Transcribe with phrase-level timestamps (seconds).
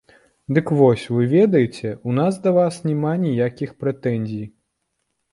[0.57, 4.45] Дык вось, вы ведаеце, у нас да вас няма ніякіх прэтэнзій.